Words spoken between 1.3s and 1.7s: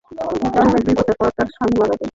তাঁর